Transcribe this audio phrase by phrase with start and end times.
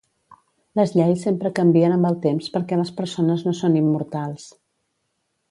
[0.79, 4.51] Les lleis sempre canvien amb el temps per que les persones no són immortals